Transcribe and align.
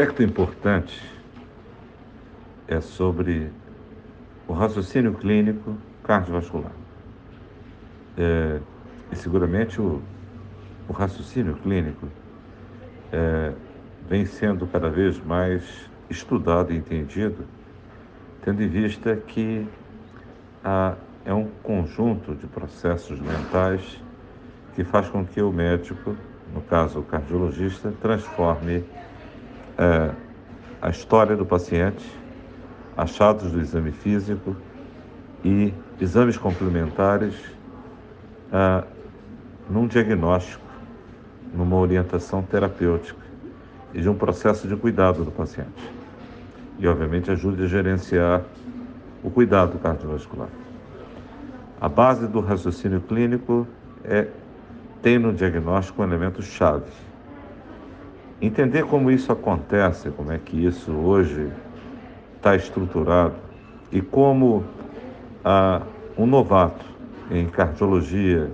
aspecto 0.00 0.22
importante 0.22 0.98
é 2.66 2.80
sobre 2.80 3.52
o 4.48 4.54
raciocínio 4.54 5.12
clínico 5.12 5.76
cardiovascular. 6.02 6.72
É, 8.16 8.60
e 9.12 9.16
seguramente 9.16 9.78
o, 9.78 10.00
o 10.88 10.92
raciocínio 10.94 11.54
clínico 11.56 12.08
é, 13.12 13.52
vem 14.08 14.24
sendo 14.24 14.66
cada 14.66 14.88
vez 14.88 15.22
mais 15.22 15.90
estudado 16.08 16.72
e 16.72 16.78
entendido, 16.78 17.44
tendo 18.42 18.62
em 18.62 18.68
vista 18.68 19.14
que 19.14 19.68
a, 20.64 20.94
é 21.26 21.34
um 21.34 21.48
conjunto 21.62 22.34
de 22.34 22.46
processos 22.46 23.20
mentais 23.20 24.02
que 24.74 24.82
faz 24.82 25.10
com 25.10 25.26
que 25.26 25.42
o 25.42 25.52
médico, 25.52 26.16
no 26.54 26.62
caso 26.62 27.00
o 27.00 27.02
cardiologista, 27.02 27.92
transforme 28.00 28.82
é, 29.80 30.10
a 30.82 30.90
história 30.90 31.34
do 31.34 31.46
paciente, 31.46 32.04
achados 32.94 33.50
do 33.50 33.58
exame 33.58 33.90
físico 33.90 34.54
e 35.42 35.72
exames 35.98 36.36
complementares 36.36 37.34
é, 38.52 38.84
num 39.70 39.86
diagnóstico, 39.86 40.62
numa 41.54 41.76
orientação 41.76 42.42
terapêutica 42.42 43.20
e 43.94 44.02
de 44.02 44.08
um 44.08 44.14
processo 44.14 44.68
de 44.68 44.76
cuidado 44.76 45.24
do 45.24 45.30
paciente. 45.30 45.90
E, 46.78 46.86
obviamente, 46.86 47.30
ajude 47.30 47.64
a 47.64 47.66
gerenciar 47.66 48.42
o 49.24 49.30
cuidado 49.30 49.78
cardiovascular. 49.78 50.48
A 51.80 51.88
base 51.88 52.26
do 52.26 52.40
raciocínio 52.40 53.00
clínico 53.00 53.66
é 54.04 54.28
tem 55.00 55.18
no 55.18 55.32
diagnóstico 55.32 56.02
um 56.02 56.04
elemento 56.04 56.42
chave 56.42 56.84
Entender 58.40 58.84
como 58.84 59.10
isso 59.10 59.30
acontece, 59.30 60.10
como 60.10 60.32
é 60.32 60.38
que 60.38 60.64
isso 60.64 60.92
hoje 60.92 61.52
está 62.36 62.56
estruturado 62.56 63.34
e 63.92 64.00
como 64.00 64.64
ah, 65.44 65.82
um 66.16 66.26
novato 66.26 66.84
em 67.30 67.46
cardiologia, 67.46 68.50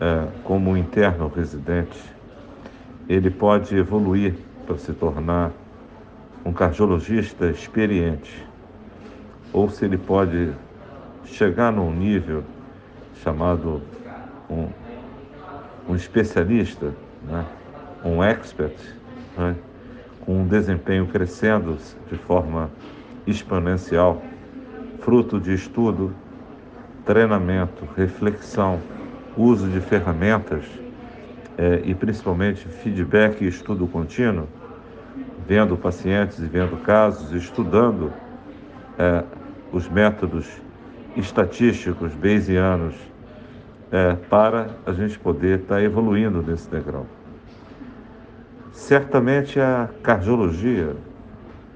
eh, 0.00 0.28
como 0.44 0.70
um 0.70 0.76
interno 0.76 1.28
residente, 1.28 1.98
ele 3.08 3.30
pode 3.30 3.76
evoluir 3.76 4.34
para 4.64 4.78
se 4.78 4.92
tornar 4.92 5.50
um 6.44 6.52
cardiologista 6.52 7.46
experiente, 7.50 8.46
ou 9.52 9.68
se 9.68 9.84
ele 9.84 9.98
pode 9.98 10.52
chegar 11.24 11.72
num 11.72 11.92
nível 11.92 12.44
chamado 13.22 13.82
um, 14.48 14.68
um 15.88 15.96
especialista, 15.96 16.94
né? 17.24 17.44
Um 18.04 18.22
expert, 18.22 18.76
né, 19.36 19.54
com 20.20 20.42
um 20.42 20.46
desempenho 20.46 21.06
crescendo 21.06 21.76
de 22.10 22.16
forma 22.16 22.70
exponencial, 23.26 24.22
fruto 25.00 25.40
de 25.40 25.54
estudo, 25.54 26.12
treinamento, 27.04 27.88
reflexão, 27.96 28.80
uso 29.36 29.68
de 29.68 29.80
ferramentas 29.80 30.64
é, 31.56 31.80
e 31.84 31.94
principalmente 31.94 32.68
feedback 32.68 33.42
e 33.42 33.48
estudo 33.48 33.86
contínuo, 33.86 34.46
vendo 35.46 35.76
pacientes 35.76 36.38
e 36.38 36.46
vendo 36.46 36.76
casos, 36.82 37.32
estudando 37.32 38.12
é, 38.98 39.24
os 39.72 39.88
métodos 39.88 40.46
estatísticos 41.16 42.14
bayesianos 42.14 42.94
é, 43.90 44.14
para 44.28 44.68
a 44.84 44.92
gente 44.92 45.18
poder 45.18 45.60
estar 45.60 45.76
tá 45.76 45.82
evoluindo 45.82 46.42
nesse 46.42 46.68
degrau. 46.70 47.06
Certamente 48.78 49.60
a 49.60 49.90
cardiologia 50.04 50.94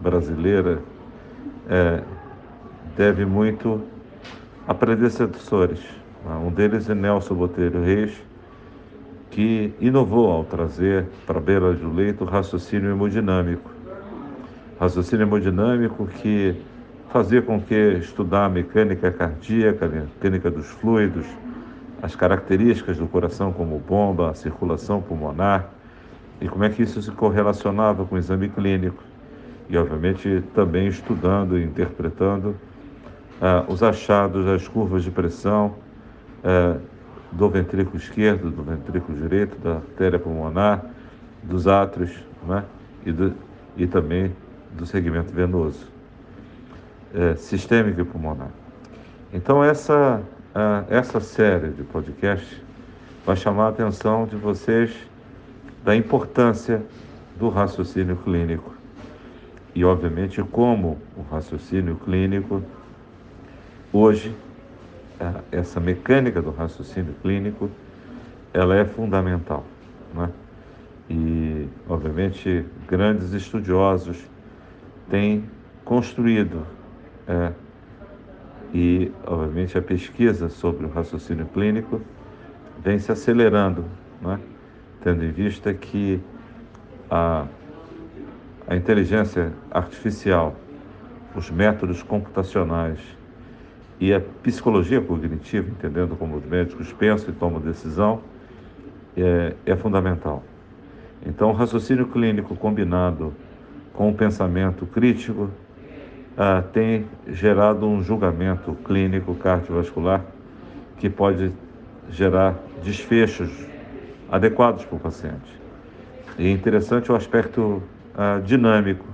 brasileira 0.00 0.78
é, 1.68 2.00
deve 2.96 3.26
muito 3.26 3.82
a 4.66 4.72
predecessores. 4.72 5.80
Um 6.24 6.50
deles 6.50 6.88
é 6.88 6.94
Nelson 6.94 7.34
Botelho 7.34 7.82
Reis, 7.82 8.12
que 9.28 9.74
inovou 9.80 10.30
ao 10.30 10.44
trazer 10.44 11.06
para 11.26 11.38
a 11.38 11.42
beira 11.42 11.72
do 11.74 11.92
leito 11.92 12.22
o 12.22 12.26
raciocínio 12.26 12.92
hemodinâmico. 12.92 13.68
Raciocínio 14.78 15.26
hemodinâmico 15.26 16.06
que 16.06 16.62
fazia 17.10 17.42
com 17.42 17.60
que 17.60 17.74
estudar 17.98 18.46
a 18.46 18.48
mecânica 18.48 19.10
cardíaca, 19.10 19.84
a 19.84 19.88
mecânica 19.88 20.48
dos 20.48 20.68
fluidos, 20.68 21.26
as 22.00 22.14
características 22.14 22.96
do 22.96 23.08
coração 23.08 23.52
como 23.52 23.78
bomba, 23.80 24.30
a 24.30 24.34
circulação 24.34 25.02
pulmonar, 25.02 25.70
e 26.40 26.48
como 26.48 26.64
é 26.64 26.70
que 26.70 26.82
isso 26.82 27.00
se 27.00 27.10
correlacionava 27.10 28.04
com 28.04 28.14
o 28.14 28.18
exame 28.18 28.48
clínico. 28.48 29.02
E, 29.68 29.76
obviamente, 29.76 30.42
também 30.54 30.88
estudando 30.88 31.58
e 31.58 31.64
interpretando 31.64 32.54
ah, 33.40 33.64
os 33.66 33.82
achados 33.82 34.44
das 34.44 34.68
curvas 34.68 35.02
de 35.02 35.10
pressão 35.10 35.74
ah, 36.42 36.76
do 37.32 37.48
ventrículo 37.48 37.96
esquerdo, 37.96 38.50
do 38.50 38.62
ventrículo 38.62 39.16
direito, 39.18 39.58
da 39.58 39.76
artéria 39.76 40.18
pulmonar, 40.18 40.84
dos 41.42 41.66
átrios 41.66 42.12
né? 42.46 42.64
e, 43.04 43.12
do, 43.12 43.32
e 43.76 43.86
também 43.86 44.32
do 44.72 44.86
segmento 44.86 45.32
venoso, 45.32 45.86
eh, 47.14 47.36
sistêmico 47.36 48.00
e 48.00 48.04
pulmonar. 48.04 48.48
Então, 49.32 49.62
essa, 49.62 50.22
ah, 50.54 50.84
essa 50.88 51.20
série 51.20 51.68
de 51.68 51.82
podcast 51.82 52.62
vai 53.24 53.36
chamar 53.36 53.66
a 53.66 53.68
atenção 53.68 54.26
de 54.26 54.36
vocês 54.36 54.94
da 55.84 55.94
importância 55.94 56.82
do 57.36 57.50
raciocínio 57.50 58.16
clínico 58.16 58.74
e, 59.74 59.84
obviamente, 59.84 60.42
como 60.42 60.98
o 61.14 61.22
raciocínio 61.22 61.96
clínico, 61.96 62.62
hoje, 63.92 64.34
essa 65.52 65.80
mecânica 65.80 66.40
do 66.40 66.50
raciocínio 66.50 67.14
clínico, 67.20 67.70
ela 68.52 68.76
é 68.76 68.84
fundamental, 68.84 69.64
né? 70.14 70.30
E, 71.10 71.68
obviamente, 71.86 72.64
grandes 72.88 73.32
estudiosos 73.32 74.24
têm 75.10 75.44
construído 75.84 76.66
é, 77.28 77.52
e, 78.72 79.12
obviamente, 79.26 79.76
a 79.76 79.82
pesquisa 79.82 80.48
sobre 80.48 80.86
o 80.86 80.88
raciocínio 80.88 81.46
clínico 81.46 82.00
vem 82.82 82.98
se 82.98 83.12
acelerando, 83.12 83.84
né? 84.22 84.38
Tendo 85.04 85.22
em 85.22 85.30
vista 85.30 85.72
que 85.74 86.18
a, 87.10 87.44
a 88.66 88.74
inteligência 88.74 89.52
artificial, 89.70 90.56
os 91.36 91.50
métodos 91.50 92.02
computacionais 92.02 92.98
e 94.00 94.14
a 94.14 94.20
psicologia 94.42 95.02
cognitiva, 95.02 95.68
entendendo 95.68 96.16
como 96.16 96.36
os 96.36 96.44
médicos 96.46 96.90
pensam 96.94 97.28
e 97.28 97.32
tomam 97.32 97.60
decisão, 97.60 98.22
é, 99.14 99.54
é 99.66 99.76
fundamental. 99.76 100.42
Então, 101.26 101.50
o 101.50 101.52
raciocínio 101.52 102.06
clínico 102.06 102.56
combinado 102.56 103.34
com 103.92 104.08
o 104.08 104.14
pensamento 104.14 104.86
crítico 104.86 105.50
ah, 106.36 106.62
tem 106.72 107.06
gerado 107.28 107.86
um 107.86 108.02
julgamento 108.02 108.74
clínico 108.84 109.34
cardiovascular 109.34 110.24
que 110.96 111.10
pode 111.10 111.52
gerar 112.10 112.56
desfechos 112.82 113.73
adequados 114.30 114.84
para 114.84 114.96
o 114.96 115.00
paciente. 115.00 115.60
E 116.38 116.46
é 116.46 116.50
interessante 116.50 117.12
o 117.12 117.14
aspecto 117.14 117.82
uh, 118.14 118.42
dinâmico, 118.42 119.06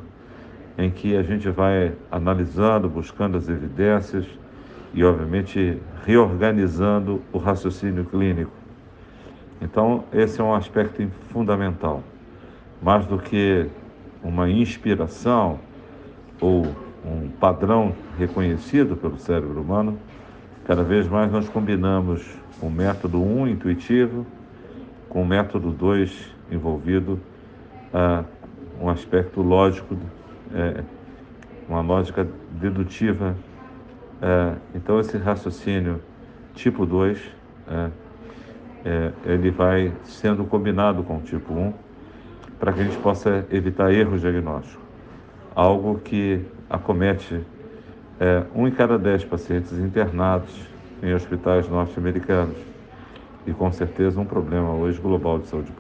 em 0.79 0.91
que 0.91 1.17
a 1.17 1.23
gente 1.23 1.49
vai 1.51 1.93
analisando, 2.11 2.89
buscando 2.89 3.37
as 3.37 3.49
evidências 3.49 4.25
e, 4.95 5.05
obviamente, 5.05 5.79
reorganizando 6.07 7.21
o 7.33 7.39
raciocínio 7.39 8.05
clínico. 8.07 8.53
Então, 9.61 10.05
esse 10.13 10.41
é 10.41 10.45
um 10.45 10.55
aspecto 10.55 11.07
fundamental. 11.31 12.03
Mais 12.81 13.05
do 13.05 13.19
que 13.19 13.67
uma 14.23 14.49
inspiração 14.49 15.59
ou 16.41 16.75
um 17.05 17.29
padrão 17.29 17.95
reconhecido 18.19 18.97
pelo 18.97 19.19
cérebro 19.19 19.61
humano, 19.61 19.99
cada 20.65 20.83
vez 20.83 21.07
mais 21.07 21.31
nós 21.31 21.49
combinamos 21.49 22.27
o 22.63 22.71
método 22.71 23.23
1 23.23 23.41
um, 23.41 23.47
intuitivo 23.47 24.27
com 25.11 25.23
o 25.23 25.27
método 25.27 25.71
2 25.73 26.35
envolvido 26.51 27.21
uh, 27.93 28.25
um 28.81 28.89
aspecto 28.89 29.43
lógico, 29.43 29.95
é, 30.55 30.83
uma 31.69 31.83
lógica 31.83 32.27
dedutiva. 32.53 33.37
É, 34.23 34.55
então, 34.75 34.99
esse 34.99 35.19
raciocínio 35.19 36.01
tipo 36.55 36.87
2, 36.87 37.21
é, 38.85 39.13
ele 39.27 39.51
vai 39.51 39.93
sendo 40.05 40.45
combinado 40.45 41.03
com 41.03 41.19
o 41.19 41.21
tipo 41.21 41.53
1 41.53 41.59
um, 41.59 41.75
para 42.59 42.73
que 42.73 42.81
a 42.81 42.85
gente 42.85 42.97
possa 42.99 43.47
evitar 43.51 43.93
erros 43.93 44.23
diagnósticos. 44.23 44.83
Algo 45.55 45.99
que 45.99 46.43
acomete 46.69 47.41
um 48.55 48.67
em 48.67 48.71
cada 48.71 48.99
dez 48.99 49.25
pacientes 49.25 49.73
internados 49.79 50.69
em 51.03 51.15
hospitais 51.15 51.69
norte-americanos 51.69 52.70
e 53.47 53.53
com 53.53 53.71
certeza 53.73 54.21
um 54.21 54.25
problema 54.25 54.75
hoje 54.75 55.01
global 55.01 55.39
de 55.39 55.49
saúde 55.49 55.73
pública. 55.73 55.79